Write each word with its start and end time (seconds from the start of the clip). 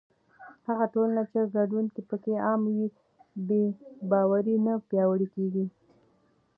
هغه 0.67 0.85
ټولنه 0.93 1.23
چې 1.31 1.39
ګډون 1.55 1.85
پکې 2.09 2.33
عام 2.45 2.61
وي، 2.75 2.87
بې 3.47 3.63
باوري 4.11 4.55
نه 4.65 4.73
پیاوړې 4.89 5.27
کېږي. 5.35 5.65